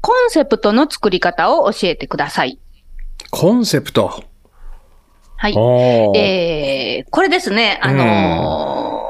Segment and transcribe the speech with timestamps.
[0.00, 2.58] コンセプトの作り方を教えてください。
[3.30, 4.24] コンセプト。
[5.36, 5.54] はい。
[6.16, 9.00] えー、これですね、あのー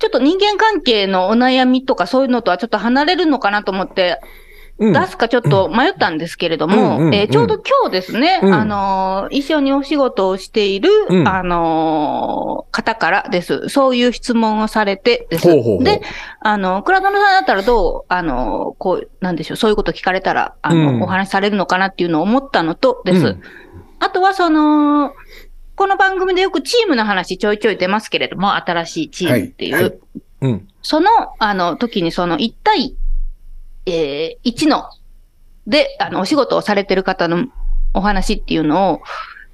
[0.00, 4.47] ちょっと人間関係のお悩みとかそういうのとはちょっと離れるのかなと思って、うん
[4.78, 8.54] 出すかちょっと迷ったんですけれども、えーちょうど今日ですね、うん。
[8.54, 13.68] あのー一緒にお仕事をしている、うんあのー方からです。
[13.68, 15.50] そういう質問をされてです。
[15.50, 15.84] ほうほうほう。
[15.84, 16.02] で、
[16.40, 21.02] あの、倉園さんだったらどう、あのーこう、なんでしょう、そういうこと聞かれたら、あの、うん。
[21.02, 23.18] お話しされるのかなっていうのを思ったのとです。
[23.26, 23.42] うん。
[23.98, 25.12] あとはその、
[25.74, 29.84] この番組でよくチームの話ちょいちょい出ますけれども、新しいチームっていう、はい。
[29.84, 29.94] はい。
[30.42, 30.68] うん。
[30.82, 31.08] その、
[31.40, 32.94] あの、時にその1対、
[33.90, 34.84] えー、1の、
[35.66, 37.46] で、あの、お仕事をされてる方の
[37.94, 39.00] お話っていうのを、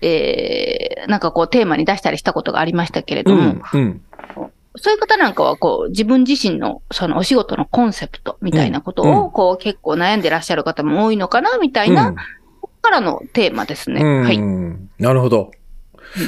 [0.00, 3.62] えー、なんかこうテーマに出したりしたことがありましたけれうども、ん。
[3.72, 4.02] うん。
[4.76, 12.16] そういう方なんかはこう、自分自身のそのお仕事のコンセプトみたいなことうんを、こう、結構悩んでらっしゃる方も多いのかな、みたいな、うん
[12.60, 14.02] ここからのテーマですね。
[14.02, 14.38] うんはい。
[15.02, 15.52] なるほど。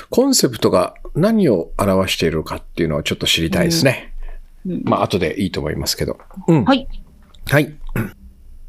[0.08, 4.14] コンセプトが何を表しているかっていうのはちょっと知りたいですね。
[4.66, 6.18] うんまあ、後でいいと思いますけど。
[6.48, 6.64] うん。
[6.64, 6.88] はい。
[7.48, 7.78] はい。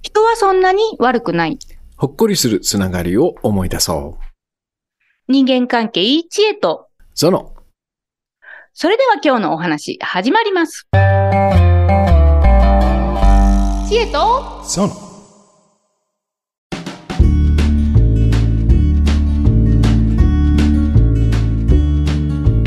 [0.04, 1.58] 人はそんなに悪くない。
[1.98, 4.24] ほっこりするつながりを思い出そう。
[5.28, 7.56] 人間関係知恵と、ゾノ。
[8.74, 10.88] それでは今日のお話、始まります。
[13.90, 15.07] 知恵と、ゾノ。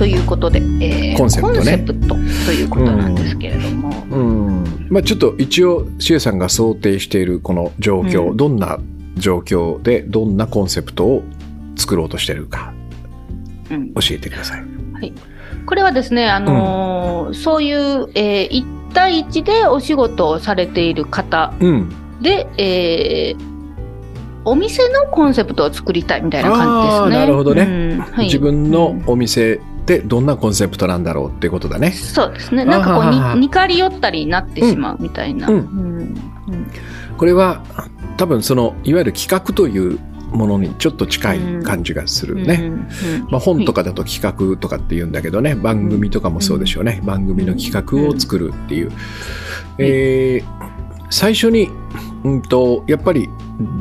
[0.01, 1.59] ということで、えーコンセプトね。
[1.59, 2.17] コンセプトと
[2.53, 4.87] いうことなんですけれども、うん。
[4.89, 8.37] まあ、ちょっと一応、シエさんが想定しているこの状況、うん。
[8.39, 8.79] どんな
[9.17, 11.23] 状況でどんなコンセプトを
[11.77, 12.73] 作ろうとしてるか
[13.71, 13.93] うん。
[13.93, 14.63] 教えてください。
[15.67, 21.93] これはですね、あのーそういう、えー、1対1でお仕事をされている方うん。
[22.23, 23.51] で、えー
[24.43, 27.17] お店のコンセプトを作りたいみたいな感じですね。
[27.19, 27.63] なるほどね。
[27.63, 28.01] うん。
[28.01, 28.25] はい。
[28.25, 31.93] 自分のお店でどんなコンセプトなんだろうっていうことだね。
[31.93, 32.65] そうですね。
[32.65, 35.49] なんかこうに、似かり寄ったりになってしまうみたいな。
[35.49, 35.57] うん。
[35.57, 36.17] うん
[37.17, 37.63] これは
[38.17, 39.99] 多分そのいわゆる企画という
[40.31, 42.55] ものにちょっと近い感じがするね。
[42.55, 42.89] うんうん
[43.31, 48.93] まあ、本とかだと企画とかって言うんだけどね、番組とかもそうでしょうね、番組の企画を作るっていう、
[49.79, 50.71] えー
[51.11, 51.69] 最初に、
[52.23, 53.29] うん、とやっぱり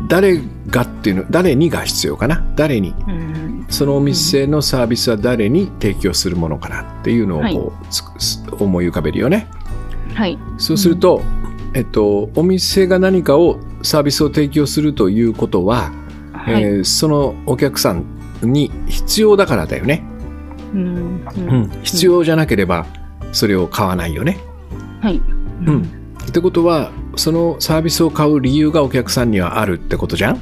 [0.07, 2.43] 誰がっていうの誰にが必要かな？
[2.55, 2.93] 誰に？
[3.07, 3.65] うん。
[3.69, 9.47] そのお店のサービスは誰に提供するものかなっていうのをこう、つす思い浮かべるよね。
[10.13, 10.39] はい。
[10.57, 11.21] そうすると、
[11.73, 15.91] えっと、お店が何かをサービスを提供するということは、
[16.33, 16.63] はい。
[16.63, 18.05] えーそのお客さん
[18.41, 20.03] に必要だからだよね、
[20.73, 20.95] うん。
[20.95, 22.85] ううんん、必要じゃなければ
[23.33, 24.39] それを買わないよね。
[25.01, 25.21] はい。
[25.67, 25.83] うん、
[26.27, 30.39] ってことはそのサービスを買う理由がお客さんにはあるってことじゃん？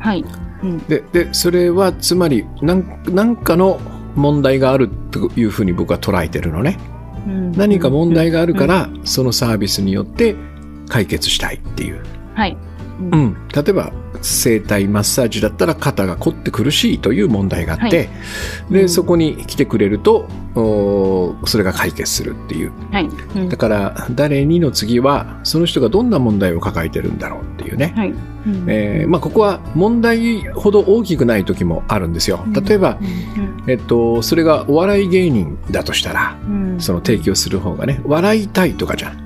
[0.00, 0.24] はい。
[0.62, 3.80] うんででそれはつまりなんなんかの
[4.14, 6.78] 問題があるというふうに僕は捉えてるのね。
[7.26, 10.36] うん何か問題があるから、そのサービスによって
[10.88, 12.02] 解決したいっていう。
[12.34, 12.56] はい。
[12.98, 13.92] うん、例えば
[14.24, 18.08] 整体マッサージだったら肩が凝って苦しいという問題があって、はい。
[18.68, 18.72] うん。
[18.72, 20.28] でそこに来てくれると
[21.46, 22.72] それが解決するっていう。
[22.90, 23.04] はい。
[23.04, 23.48] うん。
[23.48, 28.10] だから誰にの次はその人がどんな問題を抱えてるんだろうっていうね、はい。
[28.10, 28.64] うん。
[28.68, 32.44] えーまあ、ここは問題ほど大きくない時もあるんですよ。
[32.66, 32.98] 例えば、
[33.66, 36.80] えっと、それがお笑い芸人だとしたらうん。
[36.80, 39.23] その提供する方がね笑いたいとかじゃん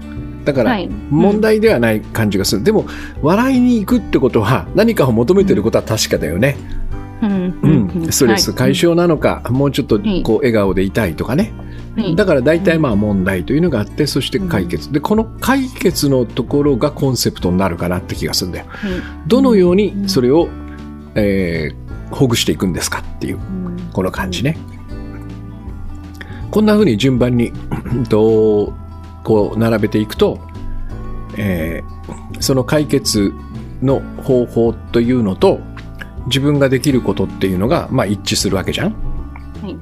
[0.48, 2.64] だから、はい問題ではない感じがする。
[2.64, 2.86] でも、
[3.22, 6.56] 笑いに行くってことは、何かを求めてることは確かだよね。
[7.22, 7.58] うん
[8.02, 8.12] うん。
[8.12, 11.52] ストレス解消なのか、もうちょっとはいこう笑顔でいたいとかね。
[11.96, 14.90] はいだから大体まあ問題というのがあって、そして解決。
[14.92, 18.66] で、この解決のところがコンセプトになるかなって気がするんだよ。
[18.68, 18.90] はい
[19.26, 20.48] どのようにそれを、
[21.14, 24.56] えーほぐしていくんですかっていう、うんこの感じね。
[26.50, 27.52] こんな風に順番に、
[27.92, 28.72] うんと、
[29.28, 30.40] こう並べていくと、
[31.36, 31.98] えー
[32.40, 33.34] その解決
[33.82, 35.60] の方法というのと、
[36.26, 38.92] 自分ができることっていうのが、まあ一致するわけじゃん。
[39.62, 39.76] はい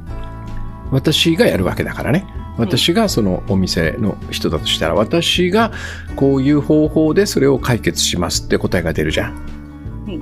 [0.91, 2.27] 私がやるわけだからね。
[2.57, 5.71] 私がそのお店の人だとしたら、私が
[6.17, 9.35] こういう方法でそれを解決しますって答えが出るじゃん。
[9.35, 10.21] はい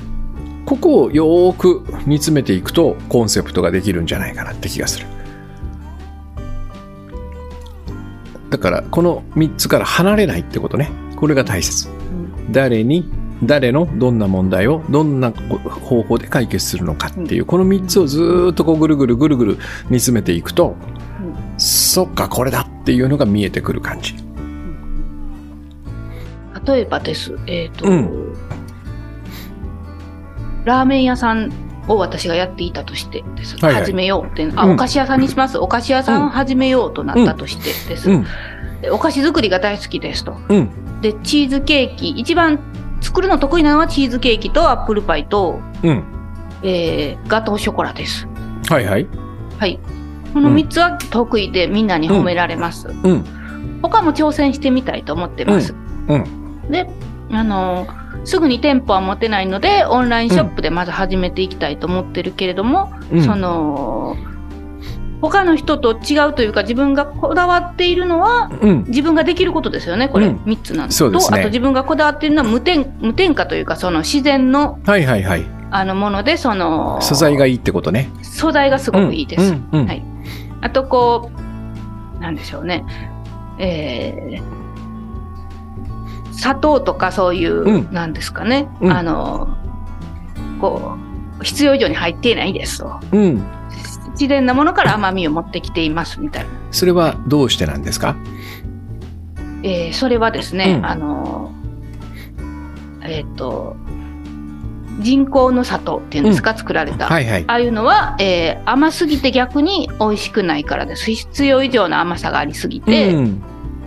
[0.67, 5.07] ここをよーく煮詰めていくとコンセプトができるんじゃないかなって気がする。
[8.55, 10.89] だからこの3つから離れないってことね。
[11.17, 11.89] これが大切。
[12.53, 13.11] 誰に、
[13.43, 19.59] 誰のどんな問題をどんな方法で解決するのかっていう、この3つをずーっとこうぐるぐるぐるぐる
[19.91, 20.77] 煮詰めていくと、
[21.59, 24.15] そっか、これだっていうのが見えてくる感じ。
[26.65, 28.35] 例えばです、えっ、と、うん
[30.65, 31.51] ラーメン屋さん
[31.89, 33.57] を私がやっていたとしてです。
[33.57, 35.59] はいはい始めようって、あ、うんお菓子屋さんにします。
[35.59, 38.11] お菓子屋さんを始めようとなったとしてです。
[38.11, 38.27] うん。
[38.81, 40.37] でお菓子作りが大好きですと。
[40.49, 41.01] うん。
[41.01, 42.59] で、チーズケーキ、一番
[43.01, 46.05] 作るの得意なのはチーズケーキとアップルパイと、うん。
[46.63, 48.27] えーガトーショコラです。
[48.69, 49.07] はいはい。
[49.59, 49.79] はい。
[50.33, 52.89] この3つは得意でみんなに褒められます。
[52.89, 53.25] うん。
[53.83, 55.75] 他も挑戦してみたいと思ってます。
[56.09, 56.71] うん。
[56.71, 56.89] で、
[57.31, 63.23] あのーすぐに店舗は持てないので、オンラインショップでまず始めていきたいと思ってるけれども、うん。
[63.23, 64.17] その、
[65.21, 68.85] 他の人と違うというか、自分がこだわっているのは、うん。
[68.89, 75.45] 自分ができることですよね、これ、うん3つなんですそうですねと、あと自分がこだわっているのは無添無添加というか、その自然のはいはいはい。
[75.71, 78.11] あのもので、その、素材がいいってことね。
[78.23, 79.53] 素材がすごくいいです。
[79.53, 79.69] うん。
[79.73, 79.87] うん。
[79.87, 80.03] はい
[80.61, 81.31] あと、こ
[82.17, 82.85] う、なんでしょうね。
[83.59, 84.64] えー
[86.37, 88.69] 砂糖とかそういう、うんなんですかね。
[88.81, 89.49] うんあの、
[90.61, 90.97] こ
[91.41, 93.01] う、必要以上に入っていないですと。
[93.13, 93.43] うん。
[94.13, 96.51] 自然なものから甘みを持ってきていますみたいな。
[96.71, 98.17] それはどうしてなんですか？
[99.63, 101.53] えーそれはですね、うんあの、
[103.03, 103.77] えっ、と、
[105.01, 107.09] 人工の砂糖っていうんですか、作られた。
[107.09, 107.45] はいはい。
[107.49, 111.11] ああいうのは、えー甘すぎて逆に美味しくないからです。
[111.11, 113.43] 必要以上の甘さがありすぎて、うん。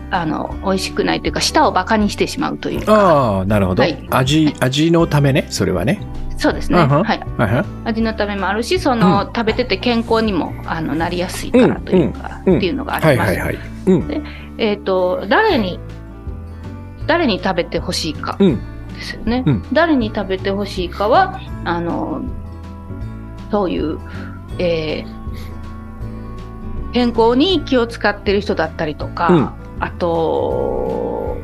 [0.09, 2.93] あの、美味しくないというか、舌をバカにしてしまうというか。
[2.93, 4.07] ああ、なるほどはい。
[4.09, 6.01] 味、味のためね、それはね。
[6.37, 6.77] そうですね。
[6.77, 7.23] はい。
[7.85, 13.29] 味のためもあるし、その、食べてて健康にも、あの、なりやすいからというか、っていうのがあります。
[13.29, 13.59] はいはいはい。
[13.87, 14.23] うん。
[14.57, 15.79] えっ、と、誰に、
[17.07, 18.59] 誰に食べてほしいかうん。
[18.93, 19.43] ですよね。
[19.45, 22.21] うん誰に食べてほしいかは、あの、
[23.51, 23.99] そういう、
[24.59, 25.17] えー
[26.93, 31.37] 健康に気を使ってる人だったりとか、あと、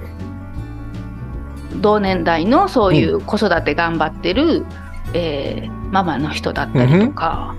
[1.81, 4.65] 同年代のそういう子育て頑張ってる、
[5.13, 7.53] えーママの人だったりとか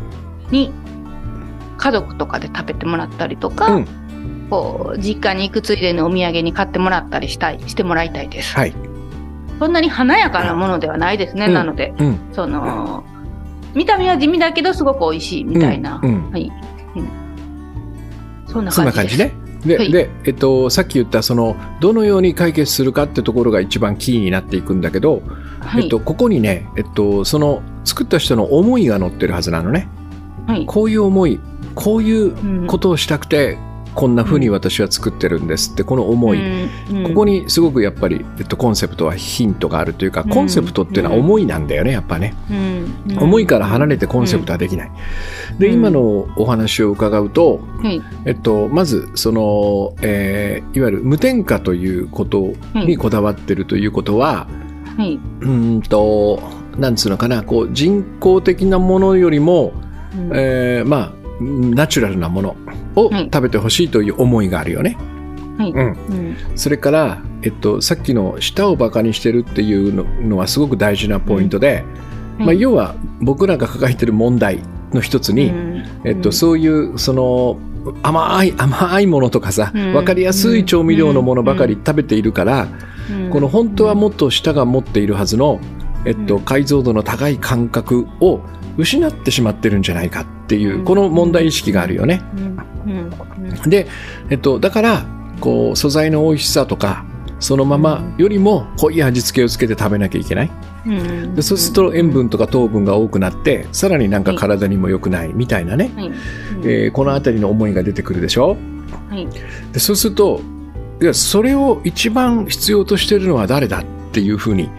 [0.51, 0.73] に、
[1.77, 3.87] 家族とかで食べてもらったりとか、うん
[4.51, 8.55] こう実家に行くついでにお土産に買ってもらったりしたいしてもらいたいです。
[8.55, 8.75] はい。
[9.59, 12.19] そんなに華やかなものではないですね、うんなので、うん。
[12.33, 13.05] その、
[13.75, 15.99] 見た目は地味だけどすごく美味しいみたいな。
[16.03, 16.53] うんうんはい。
[16.97, 17.09] うん
[18.49, 19.35] そんな感じです。
[19.35, 19.44] ね。
[19.65, 25.23] で、はいで、えっと、さっき言った、その、どのように解決するかってところが一番キーになっていくんだけど、
[25.61, 25.85] はい。
[25.85, 29.89] えっと、ここにね、えっと、その、作った人の思いが乗ってるはずなのね。
[30.47, 30.67] はい。
[30.67, 31.41] こういう思い、
[31.75, 33.59] こういううんことをしたくて、
[33.95, 36.39] こんな風に私は作ってるんですって、この思い。
[36.39, 42.35] うんここにすごくやっぱり、えっと、コンセプトはヒントがあるというか、うんコンセプトっていうのは思いなんだよね、やっぱね。
[42.51, 44.91] うん思いから離れてコンセプトはできない。
[45.59, 48.03] で、うん今のお話を伺うと、はい。
[48.25, 54.49] えっと、まず、その、えーいわゆる無添加ということにこだわってるということは、
[54.97, 55.15] はい。
[55.41, 56.41] うーんと、
[56.79, 59.73] なんつうのかな、こう、人工的なものよりも、
[60.17, 62.57] うんえーまあ、ナチュラルなもの
[62.97, 63.25] をはい。
[63.25, 64.97] 食べてほしいという思いがあるよね。
[65.59, 65.71] はい。
[65.71, 65.79] うん。
[65.79, 66.37] うん。
[66.55, 71.85] それから、えっと、さっきの舌をバカにしてるっていうののはすごく大事なポイントで、
[72.39, 72.61] まあ、はい。
[72.61, 74.61] 要は僕らが抱えてる問題
[74.93, 75.85] の一つに、うん。
[76.05, 76.33] えっと、うん。
[76.33, 77.59] そういうその
[78.03, 79.93] 甘い甘いものとかさ、うん。
[79.93, 82.69] 分かりやすい調味料のものばかり食べているから、
[83.11, 83.31] うん。
[83.31, 85.61] この本当はもっと舌が持っているはずの、
[86.05, 86.43] えっと、うん。
[86.43, 88.41] 解像度の高い感覚を
[88.77, 90.85] 失ってしまってるんじゃないかっていう、うん。
[90.85, 92.23] この問題意識があるよね。
[93.67, 93.87] で、
[94.31, 95.07] えっと、だから
[95.41, 97.05] こう素材の美味しさとか
[97.41, 100.51] そのままよりも濃い味付けをつけて食べなきゃいけない。
[100.87, 101.35] うん。
[101.35, 106.13] でそうすると塩分とか糖分が多くなってさらになんか体にも良くないみたいなね、はい。
[106.63, 108.57] えーこの辺りの思いが出てくるでしょ？
[109.11, 109.27] はい。
[109.73, 110.41] でそうすると
[111.03, 114.71] いやそれを一番必要としてるのは誰だっていうふうに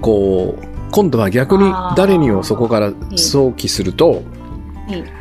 [0.00, 5.20] こう今度は逆に誰にをそこから想起すると、はい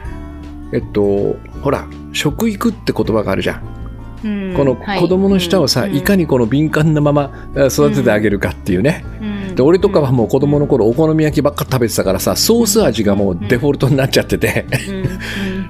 [0.72, 3.80] えっとほら食育って言葉があるじゃん。
[4.24, 4.54] うん。
[4.56, 5.00] このはい。
[5.00, 5.96] 子供の舌をさ、うん。
[5.96, 9.56] いかにこの敏感なままえー育ててあげるかっていうね、うん。
[9.56, 14.66] で俺とかはもう子供の頃お好み焼きばっか食べてたからさソース味がもうデフォルトになっちゃってて、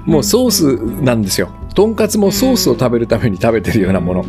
[0.06, 0.12] うん。
[0.12, 1.50] もうソースなんですよ。
[1.74, 4.24] とんかつもソースを食べるために食べてるようなもの、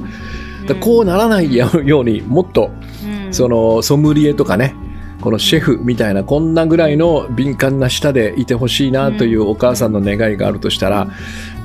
[0.68, 2.72] だこうならないようにもっと
[3.26, 3.34] うん。
[3.34, 4.76] そのソムリエとかね
[5.22, 11.08] このシェフみたいなこんなぐらいの敏感な舌でいてほしいなというお母さんの願いがあるとしたら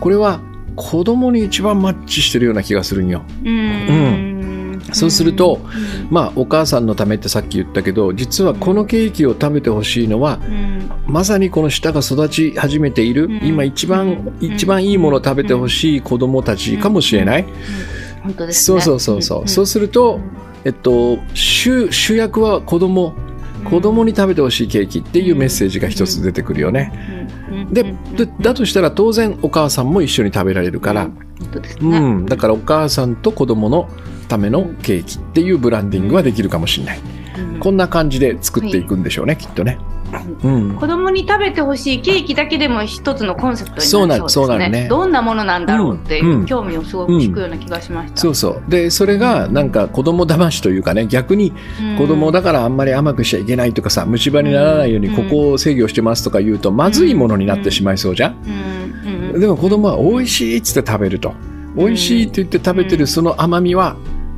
[0.01, 0.41] これは
[0.77, 3.23] 子供に一番マッチしてるような気がするんよ。
[3.45, 4.83] うん。
[4.93, 5.61] そうすると
[6.11, 10.91] まあお母さんのためってさっき言ったけど実はこのケーキを食べてほしいのはうん。
[11.07, 13.41] まさにこの舌が育ち始めているうん。
[13.43, 14.55] 今一番うん。
[14.55, 17.47] 一番いいものを食べてほしい子供たちかもしれない。
[18.23, 18.81] 本当ですね。
[18.81, 19.49] そうそうそうそう。
[19.49, 20.21] そうすると、
[20.65, 23.15] えっと、主主役は子供
[23.71, 26.93] 子供に食べてほしいケーキっていうメッセージが一つ出てくるよね。
[27.71, 27.83] で
[28.17, 31.11] でだとしたら当然お母さんも一緒に食べられるから、
[31.81, 33.89] うん、だからお母さんと子供の
[34.29, 37.01] ためのケーキっていうブランディングはできるかもしれない。
[37.61, 39.79] こんな感じで作っていくんでしょうね、きっとね。
[40.43, 44.69] うん、子供に食べてほしいケーキだけでも一つのコンセプトになりそうですね。
[44.69, 44.89] ね。
[44.89, 48.17] どんなものなんだろうって興味をすごく引くような気がしました。
[48.17, 48.63] そうそう。
[48.69, 51.97] でそれがなんか子供騙しというかね逆にうん。
[51.99, 55.17] 子供だからあんまり甘くしちゃいけないとかさ虫歯にならないようにうん。
[55.17, 58.37] ここを制御してますとか言うとまずいものになってしまいそうじゃん。
[59.05, 59.35] うん。
[59.35, 59.41] うん。
[59.41, 61.35] でも子供は美味しいっつって食べると。
[61.77, 63.97] 美味しいって言って食べてるその甘みは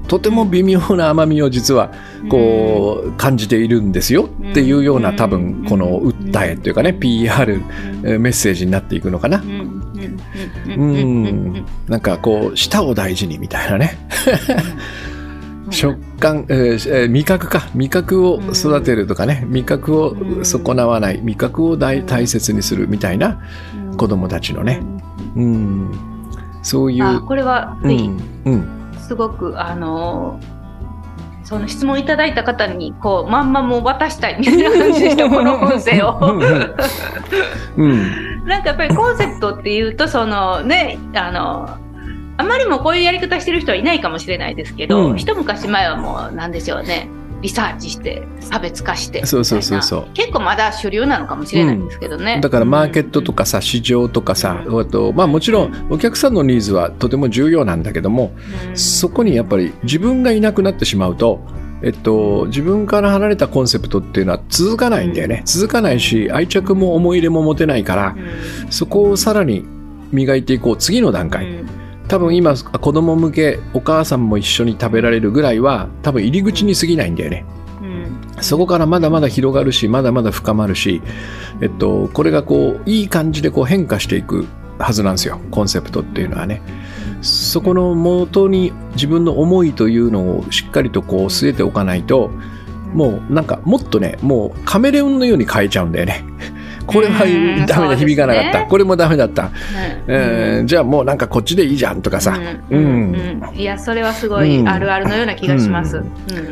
[0.09, 1.93] とても微妙な甘みを実は
[2.29, 7.63] こう感じているんですよっていうような多分この訴えというかね PR
[8.03, 9.39] えーメッセージになっていくのかな。
[9.39, 9.43] う。
[9.45, 11.65] ん。
[11.87, 13.97] なんかこう舌を大事にみたいなね。
[15.71, 17.69] 食感、えーえー味覚か。
[17.73, 19.47] 味覚を育てるとかね。
[19.49, 21.21] 味覚を損なわない。
[21.23, 23.41] 味覚を大大切にするみたいな
[23.97, 24.81] 子供たちのね、
[25.37, 25.93] うん、
[26.63, 28.21] そういうあこれは、うん。
[28.45, 28.69] うん。
[28.99, 30.58] すごくあのー
[31.49, 36.21] その質問いただいた方にこうまんまもう渡したいみたいな感じでしたこの音声を。
[38.45, 41.79] なんかやっぱりコンセプトっていうとそのねあの
[42.37, 45.17] あまりもこういうやり方してる人はいないかもしれないですけど、うん。
[45.17, 47.09] 一昔前はもうなんでしょうね
[47.41, 50.07] リサーチして差別化してそうそうそうそう。
[50.15, 58.33] 結構まだ主流なのかもしれないんですけどね、だからマーケットとかさ市場とかさあとまあもちろんお客さんのニーズはとても重要なんだけども
[58.69, 58.77] うん。
[58.77, 61.41] そこにやっぱり自分がいなくなってしまうと、
[61.83, 65.43] えっと、自分から離れたコンセプトっていうのは続かないんだよね。
[65.45, 68.17] 続かないし、愛着も思い入れも持てないから、
[68.71, 69.65] そこをさらに
[70.11, 70.77] 磨いていこう。
[70.77, 71.47] 次の段階。
[72.09, 77.45] 多分今、子供向け、お母さんも一緒に食べられるぐらいは、多分入り口に過ぎないんだよね。
[77.83, 81.03] うんそこからまだまだ広がるし、まだまだ深まるし、
[81.61, 84.47] えっと、これがこう、いい感じでこう変化していく
[84.79, 85.41] はずなんですよ。
[85.51, 86.63] コンセプトっていうのはね。
[87.21, 92.31] そこの元に自分の思いというのをしっかりとこう据えておかないと、
[92.95, 96.25] もうなんかもっとね、もうカメレオンのように変えちゃうんだよね。
[96.89, 98.65] これはうんダメだ、響かなかった。
[98.65, 99.51] これもダメだった。
[100.09, 102.39] えーじゃあもうなんかこっちでいいじゃんとかさ。
[102.71, 103.41] うん。
[103.55, 105.99] いやそれはすごいあるあるのような気がします。
[105.99, 106.05] うう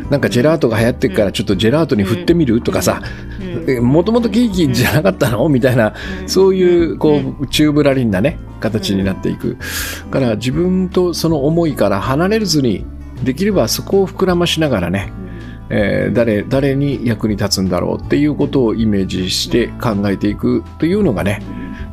[0.06, 0.10] ん。
[0.10, 3.00] なんかジェラートが流行ってるからちょっとジェラートに振ってみるとかさ、
[3.80, 5.48] もともとケーキじゃなかったの？
[5.48, 5.94] みたいな、
[6.26, 9.56] そういうこう宙ぶらりんなね形になっていく。
[10.10, 12.84] だから自分とその思いから離れずに
[13.24, 15.10] できればそこを膨らましながらね、
[15.68, 21.42] えー誰誰に役に立つんだろうっていうことをイメージして考えていくというのがね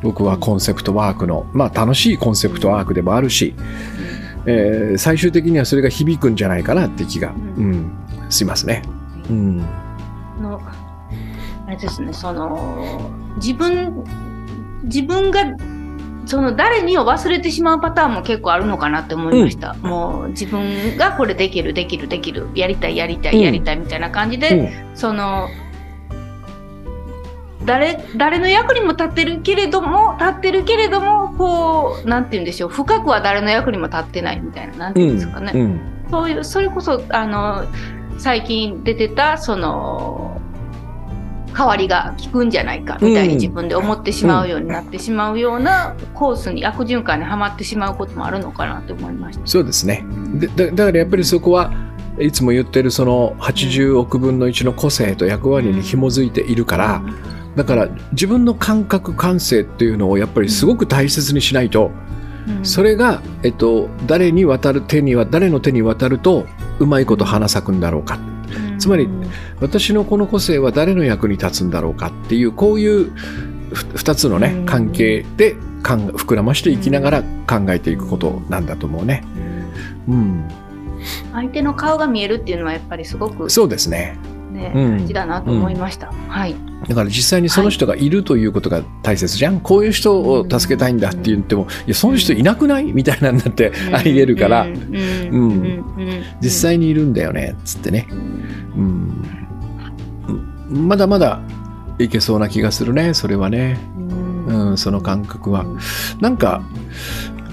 [0.02, 3.56] 僕はコンセプトワークのまあ楽しいコンセプトワークでもあるし、
[4.46, 7.92] えー最終的にはそれが響くんじゃないかなって気が、うん、
[8.30, 8.84] しますね。
[9.30, 9.58] うん
[10.42, 10.62] の
[11.66, 14.04] あれですねその自分
[14.84, 15.44] 自分が
[16.26, 23.36] その誰にを忘れてしまうパターンも結構あるのかなって思いました、もう自分がこれできるできるできるやりたいやりたうん。
[23.38, 24.96] いやりたいみたいな感じで、うん。
[24.96, 25.50] その
[27.66, 35.80] 誰誰の役にも立ってるけれども立ってるけれどもこうなんて言うんでしょう深くは誰の役にも立ってないみたいななんていうんですかね、うん。
[36.10, 37.66] そういうそれこそあの
[38.18, 40.33] 最近出てたその
[41.56, 49.46] 代わりが効くんじゃないかみたいにうん自分で思ってしまうようになってしまうようなコースに悪循環にはまってしまうこともあるのかなと思いました。
[49.46, 50.06] そうですね。
[50.36, 51.72] でだだからやっぱりそこは
[52.20, 57.02] いつも言ってるその80億分の1の個性と役割に紐づいているから
[57.56, 61.92] だから自分の感覚感性っていうのをやっぱりすごく大切にしないと
[62.48, 62.66] うん。
[62.66, 66.46] それが、えっと、誰に渡る手には誰の手に渡ると
[66.80, 68.20] うまいこと花咲くんだろうか
[68.84, 69.08] つまり
[69.62, 73.12] 私のこの個性は誰の役に立つんだろうかっていうこういう
[73.74, 79.24] ふ二つのねうん関係で膨らましていきながら考えていくことなんだと思うね。
[80.10, 80.50] うん、
[81.32, 84.18] 相手の顔が見えるっていうのはやっぱりすごく、そうですね。
[84.70, 86.12] ねうん大事だなと思いました。
[86.28, 86.56] はい。
[86.88, 89.60] だから実際にその人がいるということが大切じゃん。
[89.60, 92.92] こういう人を助けたいんだって言っても、いや、その人いなくない？
[92.92, 98.08] みたいなんだってあり得るから、うんうん実際にいるんだよね、つってね。
[98.12, 99.26] うん。
[100.70, 101.42] うんまだまだ
[102.00, 103.80] いけそうな気がするね、それはね。
[104.48, 105.66] うん、その感覚は。
[106.20, 106.64] なんか、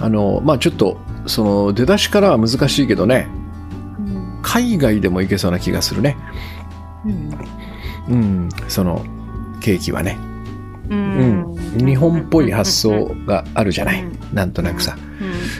[0.00, 3.28] あの、まあちょっと、その出だしからは難しいけどね、
[4.42, 6.16] 海外でもいけそうな気がするね。
[8.08, 9.04] うん、その
[9.60, 10.18] ケーキはね。
[10.90, 14.04] うん、日本っぽい発想があるじゃない。
[14.32, 14.96] なんとなくさ。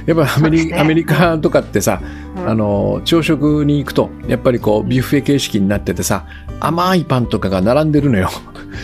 [0.07, 0.79] やっぱアメリ,、ね。
[0.79, 2.03] アメリカとかってさ、
[2.37, 2.49] うん。
[2.49, 6.27] あの朝食に行くとやっぱりこうビュッフェ形式になっててさ
[6.59, 8.31] 甘いパンとかが並んでるのよ。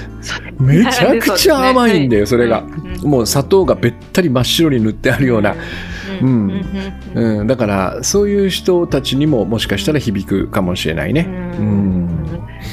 [0.58, 2.62] めちゃくちゃ甘いんだよそれが、
[3.02, 3.10] うん。
[3.10, 5.54] もう砂糖がべったり真っ白に塗ってあるような、
[6.22, 11.26] うんだからそういう人たちにももしかしたら響くかもしれないね。
[11.58, 12.06] うん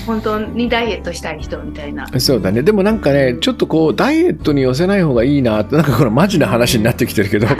[0.05, 2.07] 本当にダイエットしたい人みたいな。
[2.19, 2.61] そうだね。
[2.63, 7.59] でもなんかね、ちょっとこう、ダイエットに寄せない方がいいなって、なんかこのマジな話になってきてるけど、きやっ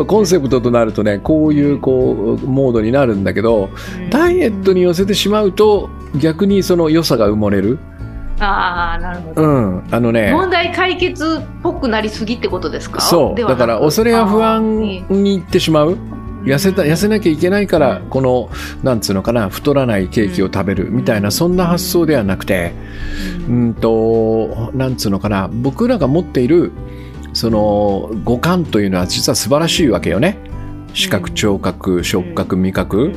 [0.00, 3.70] ぱコンセプトとなるとね、こういうこう、モードになるんだけど、
[4.10, 5.88] ダイエットに寄せてしまうと、
[6.20, 7.78] 逆にその良さが埋もれる。
[8.44, 9.42] ああ、なるほど。
[9.42, 9.84] うん。
[9.90, 13.00] あのね、問題解決っぽくなりすぎってことですか？
[13.00, 13.40] そう。
[13.40, 15.96] だから、恐れや不安にいってしまう。
[16.44, 18.50] 痩せた痩せなきゃいけないから、うんこの
[18.82, 22.72] なんつうのかな太らないケーキを食べるみたいな、そんな発想ではなくて、
[23.48, 26.72] うんとなんつうのかな僕らが持っている
[27.32, 30.36] その五感というのは実は素晴らしいわけよね。
[30.94, 33.14] 視覚聴覚触覚味覚、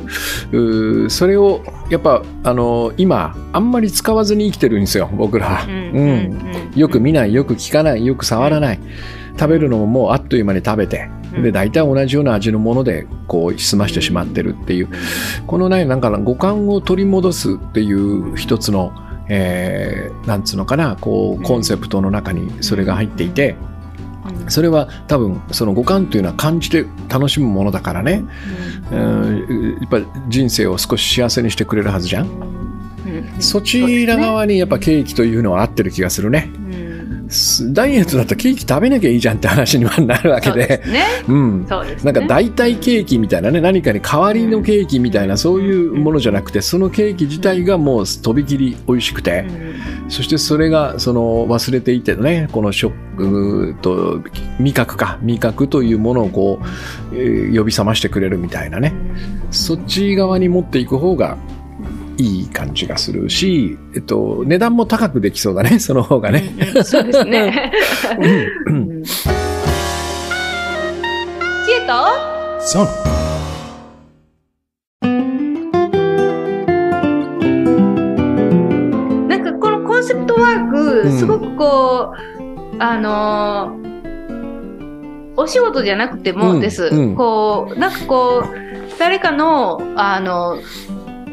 [1.10, 8.80] それをやっぱあの今あんまり使わずに生きてるんですよ僕ら、うんよく見ないよく聞かないよく触らない。
[9.38, 11.10] 食べるのももうあっという間に食べて
[11.42, 14.88] で大体同じような味のものでこう済ましてしまってるっていう。
[15.46, 18.92] このねなんか五感を取り戻すっていう一つの、
[19.28, 23.56] えーなんつうのかなこうコンセプトの中にそれが入っていて
[24.48, 28.24] それは多分その五感というのは感じて楽しむものだからね、
[28.90, 32.28] うん、やっぱ人生を少し幸せにしてくれるはずじゃん、
[33.40, 36.50] そちら側にやっぱケーキというのは合ってる気がするね。
[37.72, 40.80] ダイエットだったらケーキ食べなきゃいいじゃんって話にはなるわけで。
[41.26, 41.66] うん。
[41.66, 49.44] なんか代替ケーキみたいなね、何かに代わりのケーキみたいなそういうものじゃなくて、そのケーキ自体がもうとびきり美味しくて、
[50.08, 54.22] そしてそれがその忘れていてね、この食と
[54.60, 56.60] 味覚か、味覚というものをこ
[57.12, 58.92] う、えー呼び覚ましてくれるみたいなね、
[59.50, 61.36] そっち側に持っていく方が
[62.18, 66.50] いい感じがするし、えっと、値段も高くできそうだね、 その方がね。
[66.84, 67.72] そうですね。
[68.66, 69.02] うん。
[69.02, 69.10] 知
[71.72, 73.15] 恵とそう。
[82.78, 83.86] あのー
[85.38, 86.84] お仕事じゃなくてもです。
[86.84, 90.56] うんうんこう、なんかこう、誰かの、あの、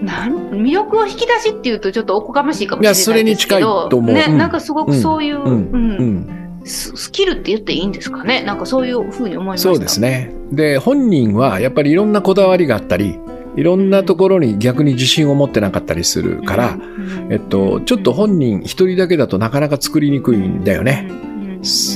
[0.02, 3.14] なん魅力を引き出しっていうとちょっとおこがましいかもしれないですけど。
[3.14, 5.46] それに近いと思うね、うんなんかすごくそういう、うん。
[5.46, 6.60] うんうん。
[6.66, 8.44] ススキルって言っていいんですかね？
[8.44, 9.70] なんかそういうふうに思いました。
[9.70, 10.34] そうですね。
[10.52, 13.18] で、本人はやっぱりいろんなこだわりがあったり、
[13.56, 21.10] いろんなところに逆に自信を持ってなかったりするから、うん、えっと、ちょっと本人一人だけだとなかなか作りにくいんだよね。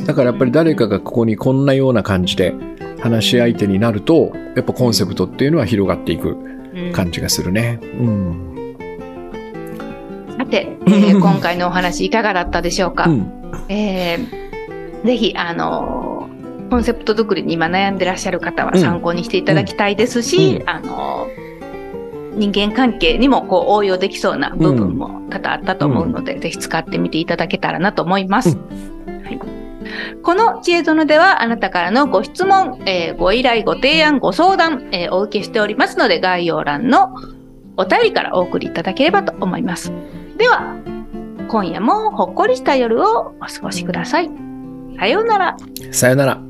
[0.05, 2.53] だからやっぱり誰かがここにこんなような感じで
[3.01, 6.37] 話し相手になると、やっぱコンセプトっていうのは広がっていく
[6.93, 7.79] 感じがするね。
[7.81, 8.75] うん。
[10.37, 13.31] さて、えー 今回のお話いかがだったでしょうか、うん。
[13.67, 14.47] えー
[15.05, 16.37] ぜひ、あのー
[16.69, 21.46] コンセプト作りに今悩んでらっしゃる方はうん参考にしていただきたいですし、うんあのー
[22.37, 28.57] 人間関係にもこう応用できそうな部分も多々あったと思うので、ぜひ使ってみていただけたらなと思います。
[28.57, 29.39] はい
[30.21, 37.15] この知恵園ではあなたからのご質問、えーご依頼、ご提案、ご相談、えーお受けしておりますので概要欄の
[37.77, 39.93] お便りからお送りいただければと思います。
[40.37, 40.75] では、
[41.47, 44.29] 今夜もほっこりした夜をお過ごしください。
[44.99, 45.57] さようなら。
[45.91, 46.46] さよなら。